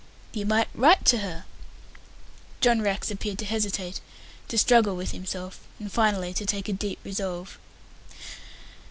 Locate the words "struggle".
4.57-4.95